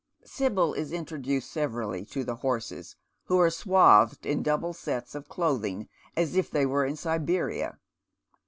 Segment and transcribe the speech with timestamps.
[0.25, 5.89] Sibyl is inti'oduced severally to the horses, who are swathed in double sets of clothing,
[6.17, 7.77] as if they were in Siberia.